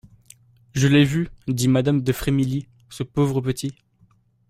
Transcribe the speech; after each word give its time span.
Je 0.73 0.87
l'ai 0.87 1.03
vu, 1.03 1.29
dit 1.47 1.67
madame 1.67 2.01
de 2.01 2.11
Frémilly, 2.11 2.67
ce 2.89 3.03
pauvre 3.03 3.39
petit. 3.39 3.75